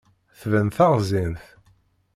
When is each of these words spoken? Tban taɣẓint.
Tban 0.39 0.67
taɣẓint. 0.75 1.43